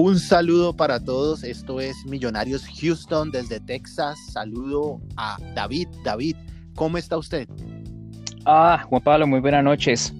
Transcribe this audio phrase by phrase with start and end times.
[0.00, 1.42] Un saludo para todos.
[1.42, 4.16] Esto es Millonarios Houston desde Texas.
[4.30, 5.88] Saludo a David.
[6.04, 6.36] David,
[6.76, 7.48] ¿cómo está usted?
[8.44, 10.14] Ah, Juan Pablo, muy buenas noches.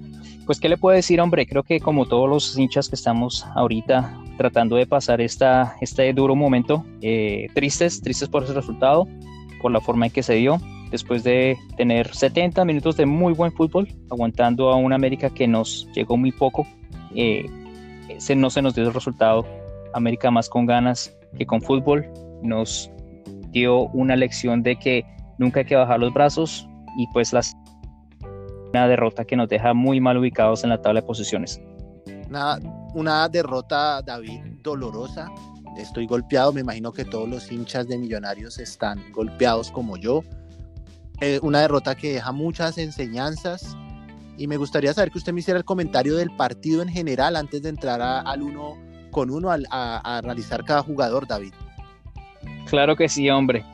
[0.46, 1.46] Pues, ¿qué le puedo decir, hombre?
[1.46, 6.34] Creo que como todos los hinchas que estamos ahorita tratando de pasar esta, este duro
[6.34, 9.06] momento, eh, tristes, tristes por ese resultado,
[9.62, 13.52] por la forma en que se dio, después de tener 70 minutos de muy buen
[13.52, 16.66] fútbol, aguantando a una América que nos llegó muy poco.
[17.14, 17.48] Eh,
[18.34, 19.46] no se nos dio el resultado.
[19.94, 22.06] América más con ganas que con fútbol.
[22.42, 22.90] Nos
[23.50, 25.04] dio una lección de que
[25.38, 27.56] nunca hay que bajar los brazos y pues las,
[28.70, 31.60] una derrota que nos deja muy mal ubicados en la tabla de posiciones.
[32.28, 32.58] Una,
[32.94, 35.28] una derrota, David, dolorosa.
[35.76, 40.22] Estoy golpeado, me imagino que todos los hinchas de Millonarios están golpeados como yo.
[41.20, 43.76] Eh, una derrota que deja muchas enseñanzas,
[44.36, 47.60] y me gustaría saber que usted me hiciera el comentario del partido en general antes
[47.62, 48.76] de entrar al uno
[49.10, 51.52] con uno a, analizar cada jugador, David.
[52.66, 53.64] Claro que sí, hombre.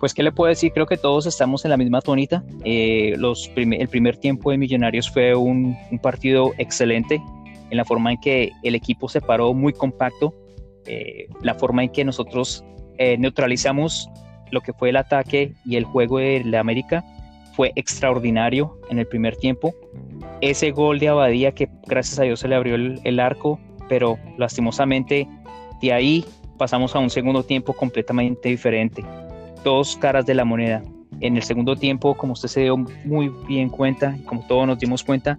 [0.00, 0.72] Pues, ¿qué le puedo decir?
[0.72, 2.44] Creo que todos estamos en la misma tonita.
[2.64, 7.22] Eh, los el primer tiempo de Millonarios fue un, partido excelente
[7.70, 10.34] en la forma en que el equipo se paró muy compacto,
[10.86, 12.62] eh, la forma en que nosotros
[12.98, 14.08] eh, neutralizamos
[14.50, 17.04] lo que fue el ataque y el juego de la América
[17.54, 19.74] fue extraordinario en el primer tiempo.
[20.40, 25.28] Ese gol de Abadía que gracias a Dios se le abrió el, arco, pero lastimosamente
[25.80, 26.24] de ahí
[26.58, 29.04] pasamos a un segundo tiempo completamente diferente.
[29.64, 30.82] Dos caras de la moneda.
[31.20, 35.04] En el segundo tiempo, como usted se dio muy bien cuenta, como todos nos dimos
[35.04, 35.38] cuenta,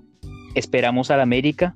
[0.55, 1.75] esperamos al América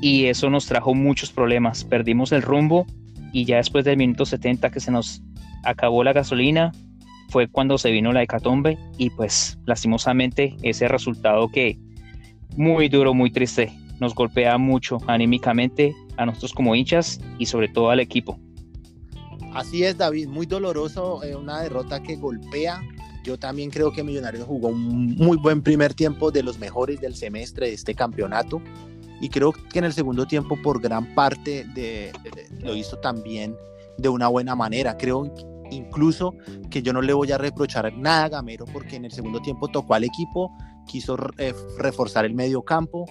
[0.00, 1.84] y eso nos trajo muchos problemas.
[1.84, 2.86] Perdimos el rumbo
[3.32, 5.22] y ya después del minuto 70 que se nos
[5.64, 6.72] acabó la gasolina,
[7.28, 11.78] fue cuando se vino la hecatombe y pues lastimosamente ese resultado que
[12.56, 17.90] muy duro, muy triste, nos golpea mucho anímicamente a nosotros como hinchas y sobre todo
[17.90, 18.38] al equipo.
[19.54, 22.80] Así es, David, muy doloroso, eh, una derrota que golpea.
[23.24, 27.14] Yo también creo que Millonarios jugó un muy buen primer tiempo, de los mejores del
[27.14, 28.62] semestre de este campeonato.
[29.20, 32.12] Y creo que en el segundo tiempo, por gran parte, de,
[32.60, 33.54] lo hizo también
[33.98, 34.96] de una buena manera.
[34.96, 35.32] Creo
[35.70, 36.34] incluso
[36.70, 39.68] que yo no le voy a reprochar nada a Gamero porque en el segundo tiempo
[39.68, 40.50] tocó al equipo,
[40.86, 43.04] quiso eh, reforzar el medio campo.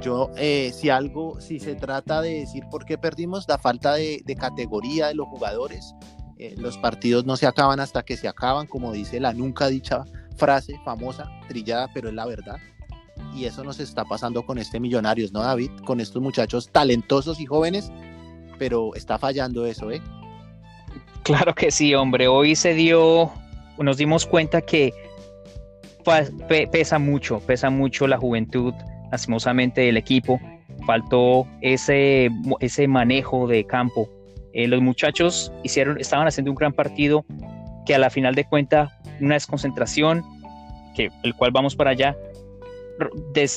[0.00, 4.22] Yo, eh, si algo, si se trata de decir por qué perdimos, la falta de,
[4.38, 5.94] categoría de los jugadores.
[6.38, 10.04] Eh, los partidos no se acaban hasta que se acaban, como dice la nunca dicha
[10.36, 12.56] frase famosa, trillada, pero es la verdad.
[13.36, 15.70] Y eso nos está pasando con este Millonarios, ¿no, David?
[15.86, 17.92] Con estos muchachos talentosos y jóvenes,
[18.58, 20.02] pero está fallando eso, ¿eh?
[21.22, 22.28] Claro que sí, hombre.
[22.28, 23.30] Hoy se dio,
[23.78, 24.92] nos dimos cuenta que
[26.70, 28.74] pesa mucho, pesa mucho la juventud,
[29.14, 30.40] lastimosamente, del equipo.
[30.86, 32.30] Faltó ese,
[32.60, 34.08] ese manejo de campo.
[34.52, 37.24] Eh, los muchachos hicieron, estaban haciendo un gran partido
[37.86, 40.22] que a la final de cuentas, una desconcentración,
[40.94, 42.16] que el cual vamos para allá,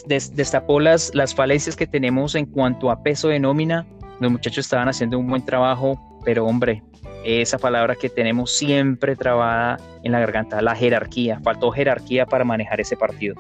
[0.08, 3.86] destapó las, las falencias que tenemos en cuanto a peso de nómina.
[4.20, 6.84] Los muchachos estaban haciendo un buen trabajo, pero hombre,
[7.24, 11.40] esa palabra que tenemos siempre trabada en la garganta, la jerarquía.
[11.44, 13.36] Faltó jerarquía para manejar ese partido.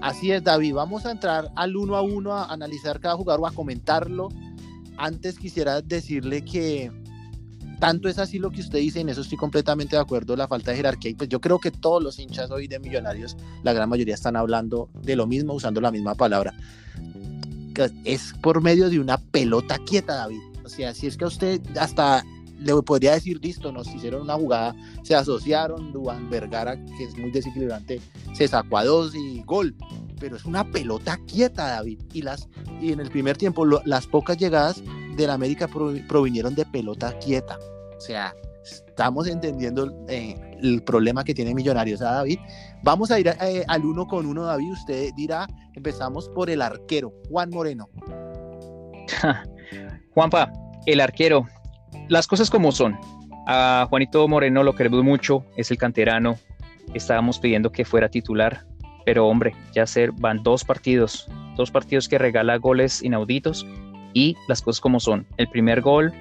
[0.00, 0.74] Así es, David.
[0.74, 4.28] Vamos a entrar al uno a uno a analizar cada jugador o a comentarlo.
[4.96, 6.90] Antes quisiera decirle que
[7.78, 10.70] tanto es así lo que usted dice, en eso estoy completamente de acuerdo, la falta
[10.70, 11.10] de jerarquía.
[11.10, 14.36] Y pues yo creo que todos los hinchas hoy de Millonarios, la gran mayoría están
[14.36, 16.54] hablando de lo mismo, usando la misma palabra.
[18.04, 20.40] Es por medio de una pelota quieta, David.
[20.64, 22.24] O sea, si es que usted hasta
[22.58, 27.30] le podría decir, listo, nos hicieron una jugada, se asociaron, Duan Vergara, que es muy
[27.30, 28.00] desequilibrante,
[28.32, 29.74] se sacó a dos y gol.
[30.18, 32.00] Pero es una pelota quieta, David.
[32.14, 32.48] Y, las,
[32.80, 34.82] y en el primer tiempo, las pocas llegadas
[35.16, 37.58] del América provinieron de pelota quieta.
[37.96, 38.34] O sea,
[38.64, 42.38] estamos entendiendo eh, el problema que tiene Millonarios a David.
[42.82, 44.72] Vamos a ir eh, al uno con uno, David.
[44.72, 47.88] Usted dirá, empezamos por el arquero, Juan Moreno.
[50.14, 50.50] Juanpa,
[50.86, 51.46] el arquero,
[52.08, 52.98] las cosas como son.
[53.46, 56.36] A Juanito Moreno lo queremos mucho, es el canterano.
[56.94, 58.64] Estábamos pidiendo que fuera titular,
[59.04, 63.66] pero hombre, ya ser, van dos partidos, dos partidos que regala goles inauditos
[64.14, 65.26] y las cosas como son.
[65.36, 66.12] El primer gol,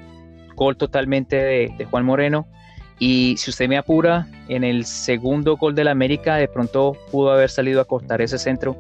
[0.56, 2.48] gol totalmente de, Juan Moreno.
[3.00, 7.50] Y si usted me apura, en el segundo gol del América, de pronto pudo haber
[7.50, 8.80] salido a cortar ese centro.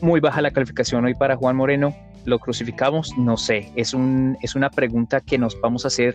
[0.00, 1.94] Muy baja la calificación hoy para Juan Moreno
[2.24, 3.16] lo crucificamos?
[3.18, 6.14] No sé, es, un, es una pregunta que nos vamos a hacer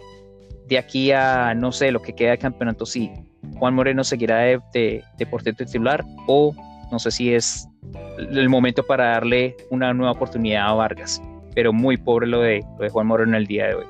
[0.68, 3.12] de aquí a, no sé, lo que queda de campeonato, si
[3.58, 6.54] Juan Moreno seguirá de, de, de titular o
[6.92, 7.68] no sé si es
[8.18, 11.22] el momento para darle una nueva oportunidad a Vargas.
[11.56, 13.86] pero muy pobre lo de, lo de Juan Moreno el día de hoy.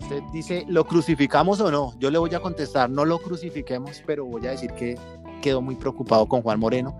[0.00, 1.98] Usted dice, ¿lo crucificamos o no?
[1.98, 4.98] Yo le voy a contestar, no lo crucifiquemos, pero voy a decir que
[5.40, 6.98] quedó muy preocupado con Juan Moreno.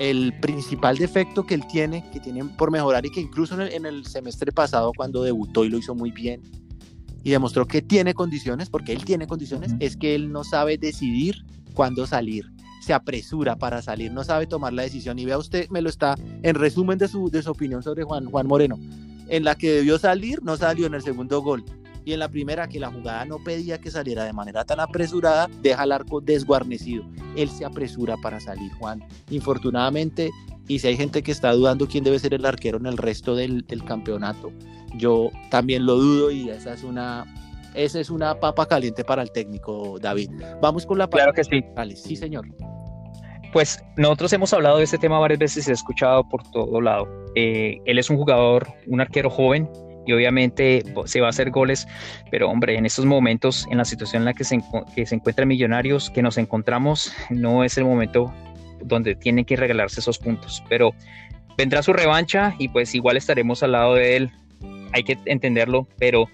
[0.00, 3.72] El principal defecto que él tiene, que tiene por mejorar y que incluso en el,
[3.72, 6.42] en el semestre pasado cuando debutó y lo hizo muy bien
[7.22, 11.44] y demostró que tiene condiciones, porque él tiene condiciones, es que él no sabe decidir
[11.74, 12.50] cuándo salir
[12.80, 15.18] se apresura para salir, no sabe tomar la decisión.
[15.18, 18.24] Y vea usted, me lo está, en resumen de su, de su opinión sobre Juan,
[18.24, 18.78] Juan Moreno,
[19.28, 21.64] en la que debió salir, no salió en el segundo gol.
[22.04, 25.48] Y en la primera, que la jugada no pedía que saliera de manera tan apresurada,
[25.62, 27.04] deja el arco desguarnecido.
[27.36, 29.04] Él se apresura para salir, Juan.
[29.30, 30.30] Infortunadamente,
[30.66, 33.34] y si hay gente que está dudando quién debe ser el arquero en el resto
[33.34, 34.52] del, del campeonato,
[34.96, 37.26] yo también lo dudo y esa es una
[37.74, 40.30] esa es una papa caliente para el técnico, David.
[40.60, 41.62] Vamos con la Claro que sí.
[41.76, 42.46] Vale, sí, señor.
[43.52, 46.80] Pues nosotros hemos hablado de este tema varias veces y se ha escuchado por todo
[46.80, 47.08] lado.
[47.34, 49.68] Eh, él es un jugador, un arquero joven
[50.06, 51.86] y obviamente se va a hacer goles,
[52.30, 54.60] pero hombre, en estos momentos, en la situación en la que se,
[54.94, 58.32] que se encuentra Millonarios, que nos encontramos, no es el momento
[58.82, 60.94] donde tienen que regalarse esos puntos, pero
[61.56, 64.30] vendrá su revancha y pues igual estaremos al lado de él.
[64.92, 66.28] Hay que entenderlo, pero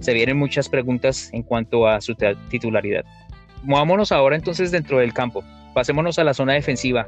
[0.00, 2.16] se vienen muchas preguntas en cuanto a su
[2.48, 3.04] titularidad.
[3.64, 5.44] Movámonos ahora entonces dentro del campo.
[5.74, 7.06] Pasémonos a la zona defensiva.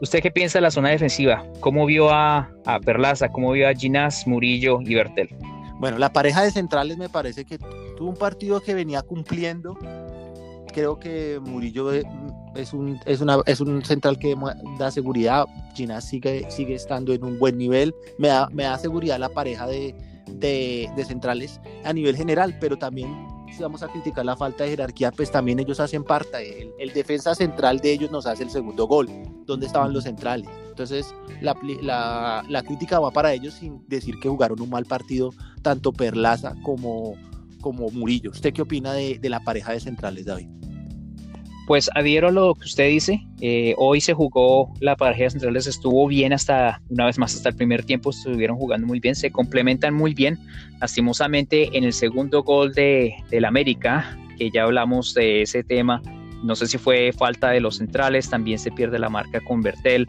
[0.00, 1.44] ¿Usted qué piensa de la zona defensiva?
[1.60, 3.28] ¿Cómo vio a, a Perlaza?
[3.30, 5.28] ¿Cómo vio a Ginás, Murillo y Bertel?
[5.78, 7.58] Bueno, la pareja de centrales me parece que
[7.96, 9.76] tuvo un partido que venía cumpliendo.
[10.72, 14.36] Creo que Murillo es un, es una, es un central que
[14.78, 15.46] da seguridad.
[15.74, 17.94] Ginás sigue, sigue estando en un buen nivel.
[18.18, 19.94] Me da, me da seguridad la pareja de,
[20.34, 23.08] de, centrales a nivel general, pero también
[23.52, 26.70] si vamos a criticar la falta de jerarquía, pues también ellos hacen parte.
[26.78, 29.08] El, defensa central de ellos nos hace el segundo gol.
[29.48, 30.46] ¿Dónde estaban los centrales?
[30.68, 31.56] Entonces, la,
[32.46, 37.14] la, crítica va para ellos sin decir que jugaron un mal partido, tanto Perlaza como,
[37.62, 38.30] como Murillo.
[38.30, 40.48] ¿Usted qué opina de, de la pareja de centrales, David?
[41.66, 43.26] Pues adhiero a lo que usted dice.
[43.40, 47.48] Eh, hoy se jugó la pareja de centrales, estuvo bien hasta, una vez más, hasta
[47.48, 50.38] el primer tiempo, estuvieron jugando muy bien, se complementan muy bien.
[50.78, 56.02] Lastimosamente, en el segundo gol de, del América, que ya hablamos de ese tema,
[56.42, 60.08] no sé si fue falta de los centrales, también se pierde la marca con Bertel.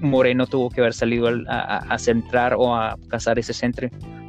[0.00, 3.88] Moreno tuvo que haber salido a, a centrar o a cazar ese centro.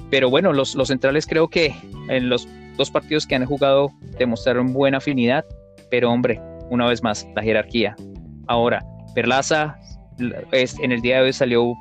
[0.10, 1.76] Pero bueno, los, centrales creo que
[2.10, 5.46] en los dos partidos que han jugado demostraron buena afinidad
[5.90, 7.96] pero hombre, una vez más, la jerarquía.
[8.48, 8.84] Ahora,
[9.14, 9.78] Perlaza
[10.52, 11.74] es, en el día de hoy salió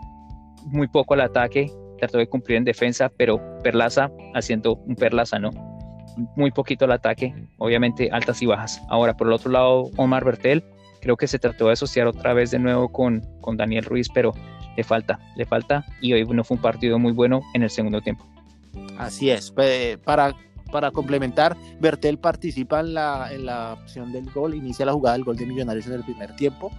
[0.66, 5.50] muy poco al ataque, trató de cumplir en defensa, pero Perlaza haciendo un Perlaza, ¿no?
[6.36, 8.80] Muy poquito al ataque, obviamente altas y bajas.
[8.88, 10.64] Ahora, por el otro lado, Omar Bertel,
[11.00, 14.32] creo que se trató de asociar otra vez de nuevo con, con Daniel Ruiz, pero
[14.76, 18.00] le falta, le falta, y hoy no fue un partido muy bueno en el segundo
[18.00, 18.26] tiempo.
[18.98, 19.52] Así es,
[20.04, 20.34] para
[20.74, 25.24] para complementar, Bertel participa en la, en la opción del gol, inicia la jugada del
[25.24, 26.72] gol de Millonarios en el primer tiempo.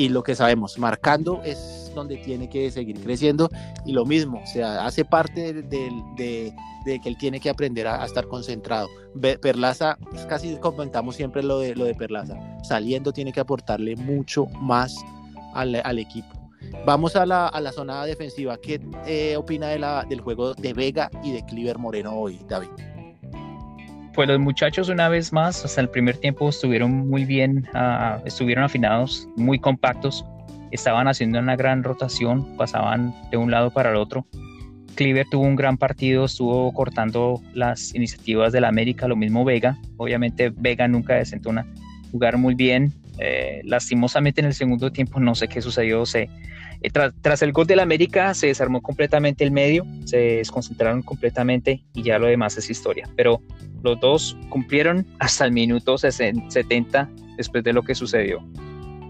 [0.00, 3.50] Y lo que sabemos, marcando es donde tiene que seguir creciendo.
[3.84, 6.54] Y lo mismo, o sea, hace parte de, de,
[6.86, 8.88] de que él tiene que aprender a, a estar concentrado.
[9.42, 14.46] Perlaza, pues casi comentamos siempre lo de, lo de Perlaza, saliendo tiene que aportarle mucho
[14.62, 14.96] más
[15.52, 16.28] al, al equipo.
[16.86, 18.56] Vamos a la, a la zona defensiva.
[18.56, 22.70] ¿Qué eh, opina de la, del juego de Vega y de Cliver Moreno hoy, David?
[24.14, 28.64] Pues los muchachos una vez más, hasta el primer tiempo estuvieron muy bien, uh, estuvieron
[28.64, 30.24] afinados, muy compactos,
[30.72, 34.26] estaban haciendo una gran rotación, pasaban de un lado para el otro.
[34.96, 39.78] Cliver tuvo un gran partido, estuvo cortando las iniciativas de la América, lo mismo Vega.
[39.96, 41.66] Obviamente Vega nunca desentona,
[42.10, 42.92] jugar muy bien.
[43.18, 46.28] Eh, lastimosamente en el segundo tiempo no sé qué sucedió, se,
[46.80, 51.84] eh, tras, tras, el gol del América se desarmó completamente el medio, se desconcentraron completamente
[51.92, 53.08] y ya lo demás es historia.
[53.16, 53.42] Pero
[53.82, 58.44] los dos cumplieron hasta el minuto 70 después de lo que sucedió.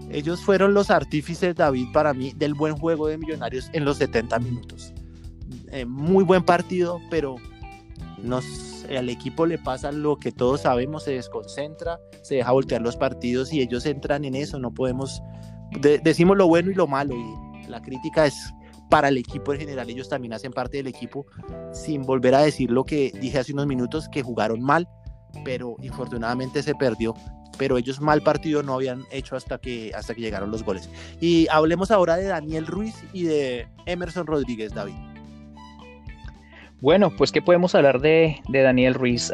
[0.09, 4.39] Ellos fueron los artífices, David, para mí, del buen juego de Millonarios en los 70
[4.39, 4.93] minutos.
[5.71, 7.37] Eh, muy buen partido, pero
[8.21, 12.97] nos, al equipo le pasa lo que todos sabemos, se desconcentra, se deja voltear los
[12.97, 15.21] partidos y ellos entran en eso, no podemos,
[15.79, 18.53] de, decimos lo bueno y lo malo y la crítica es
[18.91, 21.25] para el equipo en general, ellos también hacen parte del equipo,
[21.71, 24.85] sin volver a decir lo que dije hace unos minutos, que jugaron mal,
[25.45, 27.15] pero infortunadamente se perdió.
[27.57, 30.89] Pero ellos mal partido no habían hecho hasta que, hasta que llegaron los goles.
[31.21, 34.95] Y hablemos ahora de Daniel Ruiz y de Emerson Rodríguez, David.
[36.81, 39.31] Bueno, pues ¿qué podemos hablar de, Daniel Ruiz?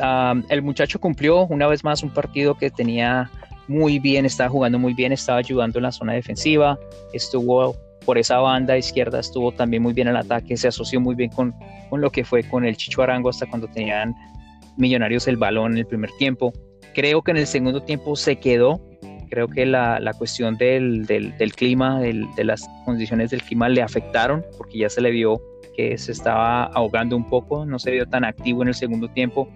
[0.50, 3.32] El muchacho cumplió una vez más un partido que tenía
[3.68, 6.78] muy bien, estaba jugando muy bien, estaba ayudando en la zona defensiva,
[7.12, 7.76] estuvo
[8.08, 11.54] por esa banda izquierda estuvo también muy bien el ataque, se asoció muy bien con,
[11.90, 14.16] con lo que fue con el Chicho Arango hasta cuando tenían
[14.78, 16.54] Millonarios el balón en el primer tiempo.
[16.96, 18.80] Creo que en el segundo tiempo se quedó,
[19.30, 23.68] creo que la, la cuestión del, del, del clima, del, de las condiciones del clima
[23.68, 25.42] le afectaron porque ya se le vio
[25.76, 29.50] que se estaba ahogando un poco, no se vio tan activo en el segundo tiempo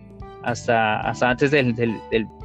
[0.44, 1.96] hasta, hasta antes del, del,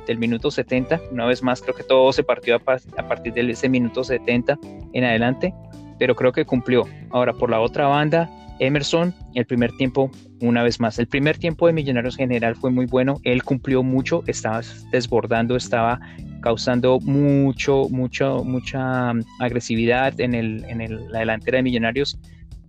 [0.07, 1.01] del minuto 70.
[1.13, 2.61] Una vez más, creo que todo se partió a,
[2.97, 4.59] a, partir de ese minuto 70
[4.93, 5.55] en adelante,
[5.99, 6.85] pero creo que cumplió.
[7.11, 10.11] Ahora, por la otra banda, Emerson, el primer tiempo,
[10.41, 14.23] una vez más, el primer tiempo de Millonarios General fue muy bueno, él cumplió mucho,
[14.27, 14.63] estaba
[14.93, 16.01] desbordando, estaba
[16.41, 22.19] causando mucho, mucho, mucha agresividad en, el, en el, la delantera de Millonarios.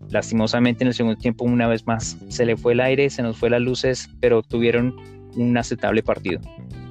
[0.10, 3.38] Lastimosamente en el segundo tiempo, una vez más, se le fue el aire, se nos
[3.38, 4.96] fue las luces, pero tuvieron
[5.36, 6.40] un aceptable partido.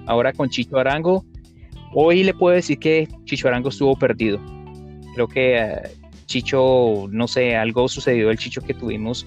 [0.06, 1.24] Ahora con Chicho Arango,
[1.94, 4.40] hoy le puedo decir que Chicho Arango estuvo perdido.
[5.14, 9.26] Creo que uh, Chicho, no sé, algo sucedió el Chicho que tuvimos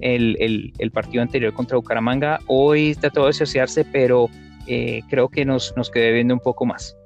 [0.00, 2.40] el, el, partido anterior contra Bucaramanga.
[2.46, 4.28] Hoy trató de asociarse, pero
[4.66, 6.96] eh, creo que nos, nos quedé viendo un poco más.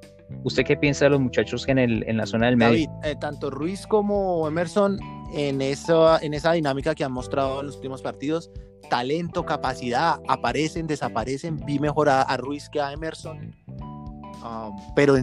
[0.44, 2.90] ¿Usted qué piensa de los muchachos en, el, en la zona del medio?
[3.04, 4.99] Eh, tanto Ruiz como Emerson
[5.34, 8.50] en esa, en esa dinámica que han mostrado en los últimos partidos,
[8.88, 11.58] talento, capacidad, aparecen, desaparecen.
[11.66, 13.54] Vi mejor a, a Ruiz que a Emerson.
[14.42, 15.16] Um, pero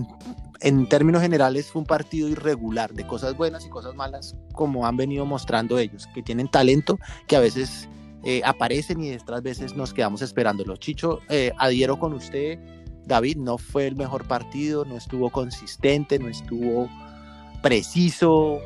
[0.61, 4.97] en, términos generales fue un partido irregular, de cosas buenas y cosas malas, como han
[4.97, 6.97] venido mostrando ellos, que tienen talento,
[7.27, 7.87] que a veces
[8.23, 10.75] eh, aparecen y otras veces nos quedamos esperándolo.
[10.77, 12.59] Chicho, eh, adhiero con usted,
[13.05, 16.89] David, no fue el mejor partido, no estuvo consistente, no estuvo
[17.61, 18.59] preciso.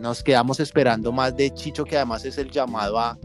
[0.00, 3.18] Nos quedamos esperando más de Chicho, que además es el llamado a,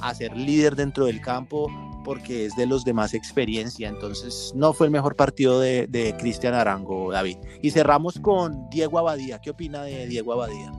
[0.00, 1.70] a ser líder dentro del campo
[2.06, 3.88] porque es de los de más experiencia.
[3.88, 7.36] Entonces, no fue el mejor partido de, Cristian Arango, David.
[7.62, 9.40] Y cerramos con Diego Abadía.
[9.40, 10.70] ¿Qué opina de Diego Abadía?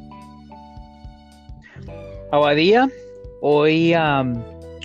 [2.32, 2.88] Abadía
[3.42, 3.94] hoy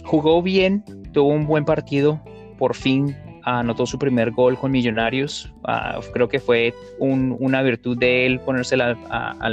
[0.02, 2.20] jugó bien, tuvo un buen partido.
[2.58, 5.52] Por fin anotó su primer gol con Millonarios.
[5.62, 9.46] Uh, creo que fue un, una virtud de él ponerse la, a, a,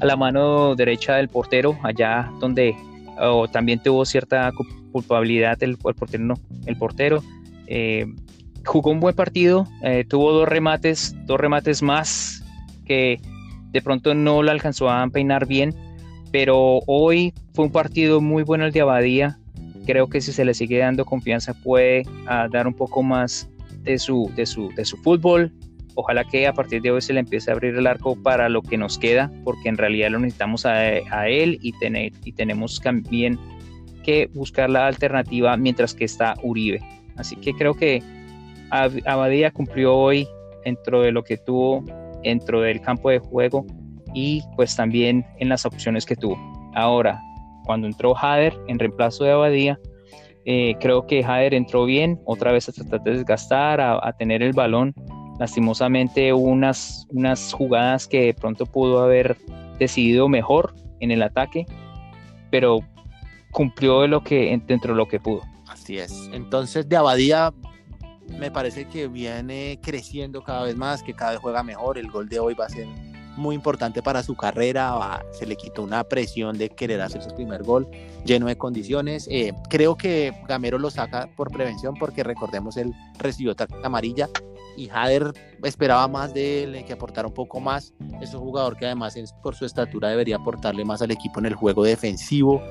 [0.00, 2.76] a, la mano derecha del portero, allá donde
[3.20, 4.52] oh, también tuvo cierta
[4.92, 6.34] culpabilidad el, portero, no,
[6.66, 7.22] el portero.
[7.66, 8.06] Eh,
[8.64, 12.44] jugó un buen partido, eh, tuvo dos remates, dos remates más
[12.84, 13.20] que
[13.72, 15.74] de pronto no lo alcanzó a peinar bien,
[16.30, 19.38] pero hoy fue un partido muy bueno el de Abadía.
[19.86, 23.48] Creo que si se le sigue dando confianza puede uh, dar un poco más
[23.82, 25.52] de su, de, su, de su fútbol.
[25.94, 28.62] Ojalá que a partir de hoy se le empiece a abrir el arco para lo
[28.62, 31.72] que nos queda, porque en realidad lo necesitamos a, a él y,
[32.32, 33.38] tenemos también
[34.02, 36.80] que buscar la alternativa mientras que está Uribe.
[37.16, 38.02] Así que creo que
[38.70, 40.26] Abadía cumplió hoy
[40.64, 41.84] dentro de lo que tuvo
[42.22, 43.66] dentro del campo de juego
[44.14, 46.38] y pues también en las opciones que tuvo.
[46.74, 47.20] Ahora,
[47.64, 49.78] cuando entró Hader en reemplazo de Abadía,
[50.44, 54.52] eh, creo que Hader entró bien, otra vez a tratar de desgastar, a tener el
[54.52, 54.94] balón.
[55.42, 59.36] Lastimosamente unas, unas jugadas que de pronto pudo haber
[59.76, 61.66] decidido mejor en el ataque,
[62.52, 62.78] pero
[63.50, 65.40] cumplió de lo que, dentro de lo que pudo.
[65.66, 66.30] Así es.
[66.32, 67.52] Entonces, de Abadía
[68.38, 71.98] me parece que viene creciendo cada vez más, que cada vez juega mejor.
[71.98, 72.86] El gol de hoy va a ser
[73.36, 75.24] muy importante para su carrera.
[75.32, 77.88] Se le quitó una presión de querer hacer su primer gol
[78.24, 79.26] lleno de condiciones.
[79.28, 84.28] Eh, creo que Gamero lo saca por prevención porque recordemos él recibió amarilla
[84.76, 87.92] y Hader esperaba más de él, que aportara un poco más.
[88.20, 91.54] Es un jugador que además por su estatura debería aportarle más al equipo en el
[91.54, 92.62] juego defensivo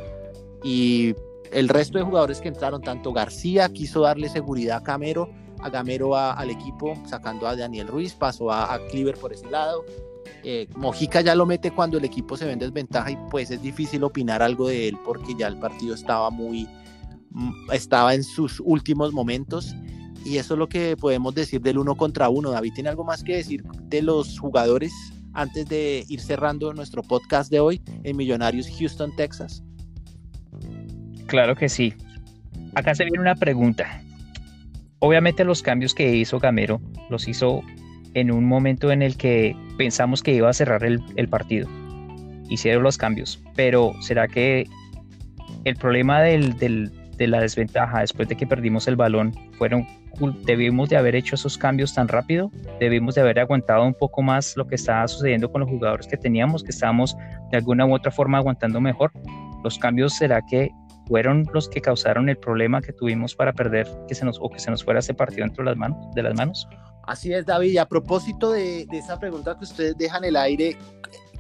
[0.63, 1.15] y
[1.51, 5.29] el resto de jugadores que entraron, tanto García quiso darle seguridad a Camero,
[5.59, 8.79] a Gamero a, al equipo, sacando a Daniel Ruiz, pasó a, a
[9.19, 9.83] por ese lado.
[10.43, 13.61] Eh, Mojica ya lo mete cuando el equipo se ve en desventaja y pues es
[13.61, 16.67] difícil opinar algo de él porque ya el partido estaba muy,
[17.71, 19.75] estaba en sus últimos momentos
[20.25, 22.51] y eso es lo que podemos decir del uno contra uno.
[22.51, 24.91] David, ¿tiene algo más que decir de los jugadores
[25.33, 29.63] antes de ir cerrando nuestro podcast de hoy en Millonarios Houston, Texas?
[31.27, 31.93] Claro que sí.
[32.75, 34.03] Acá se viene una pregunta.
[34.99, 37.61] Obviamente los cambios que hizo Gamero los hizo
[38.13, 41.67] en un momento en el que pensamos que iba a cerrar el, partido.
[42.49, 44.67] Hicieron los cambios, pero ¿será que
[45.63, 49.85] el problema del, de la desventaja después de que perdimos el balón fueron
[50.45, 54.57] debimos de haber hecho esos cambios tan rápido, debimos de haber aguantado un poco más
[54.57, 57.15] lo que estaba sucediendo con los jugadores que teníamos, que estábamos
[57.51, 59.11] de alguna u otra forma aguantando mejor.
[59.63, 60.69] Los cambios será que
[61.07, 64.59] fueron los que causaron el problema que tuvimos para perder que se nos o que
[64.59, 66.67] se nos fuera ese partido dentro de las manos, de las manos.
[67.07, 67.71] Así es, David.
[67.71, 70.77] Y a propósito de, de esa pregunta que ustedes dejan en el aire,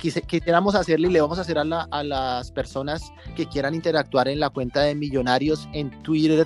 [0.01, 4.39] quisiéramos hacerle y le vamos a hacer a, a, las personas que quieran interactuar en
[4.39, 6.45] la cuenta de Millonarios en Twitter.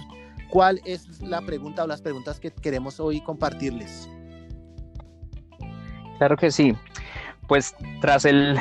[0.50, 4.10] ¿Cuál es la pregunta o las preguntas que queremos hoy compartirles?
[6.18, 6.76] Claro que sí.
[7.48, 8.60] Pues tras el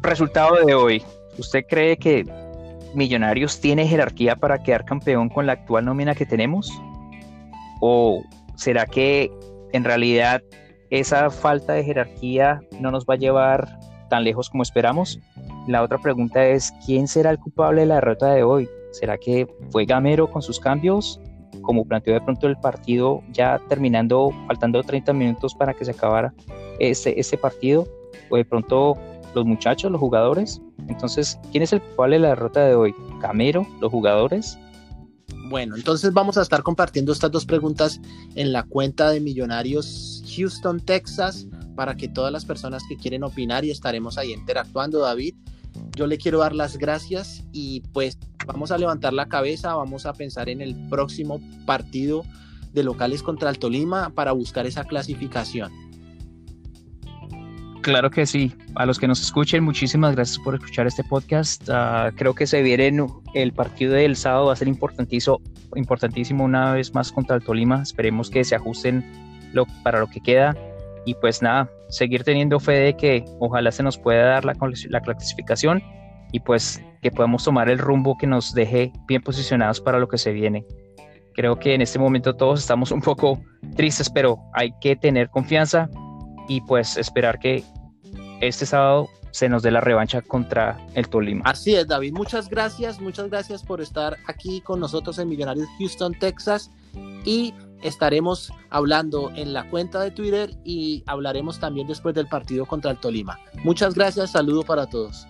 [0.00, 1.02] resultado de hoy,
[1.38, 2.24] ¿usted cree que
[2.94, 6.70] Millonarios tiene jerarquía para quedar campeón con la actual nómina que tenemos?
[7.80, 8.22] ¿O
[8.56, 9.30] será que
[9.72, 10.42] en realidad
[10.90, 13.78] esa falta de jerarquía no nos va a llevar
[14.08, 15.18] tan lejos como esperamos?
[15.66, 18.68] La otra pregunta es, ¿quién será el culpable de la derrota de hoy?
[18.90, 21.20] ¿Será que fue Gamero con sus cambios?
[21.62, 26.34] Como planteó de pronto el partido, ya terminando, faltando 30 minutos para que se acabara
[26.78, 27.86] ese, ese partido,
[28.30, 28.96] o de pronto
[29.34, 30.60] los muchachos, los jugadores.
[30.88, 32.94] Entonces, ¿quién es el culpable de la derrota de hoy?
[33.20, 33.66] ¿Camero?
[33.80, 34.58] ¿Los jugadores?
[35.50, 38.00] Bueno, entonces vamos a estar compartiendo estas dos preguntas
[38.36, 43.64] en la cuenta de Millonarios Houston, Texas, para que todas las personas que quieren opinar
[43.64, 45.34] y estaremos ahí interactuando, David.
[45.96, 48.16] Yo le quiero dar las gracias y pues
[48.46, 52.22] vamos a levantar la cabeza, vamos a pensar en el próximo partido
[52.72, 55.89] de locales contra el Tolima para buscar esa clasificación.
[57.82, 58.52] Claro que sí.
[58.74, 61.68] A los que nos escuchen, muchísimas gracias por escuchar este podcast.
[61.70, 65.40] Ah, creo que se viene el partido del sábado, va a ser importantísimo,
[65.74, 67.82] importantísimo una vez más contra el Tolima.
[67.82, 69.04] Esperemos que se ajusten
[69.54, 70.54] lo, para lo que queda.
[71.06, 74.54] Y pues nada, seguir teniendo fe de que ojalá se nos pueda dar la,
[74.90, 75.82] la clasificación
[76.32, 80.18] y pues que podamos tomar el rumbo que nos deje bien posicionados para lo que
[80.18, 80.66] se viene.
[81.34, 83.40] Creo que en este momento todos estamos un poco
[83.74, 85.88] tristes, pero hay que tener confianza
[86.50, 87.62] y pues esperar que
[88.40, 91.44] este sábado se nos dé la revancha contra el Tolima.
[91.44, 92.12] Así es, David.
[92.12, 96.72] Muchas gracias, muchas gracias por estar aquí con nosotros en Millonarios Houston, Texas.
[97.24, 97.54] Y
[97.84, 102.98] estaremos hablando en la cuenta de Twitter y hablaremos también después del partido contra el
[102.98, 103.38] Tolima.
[103.62, 105.28] Muchas gracias, saludo para todos.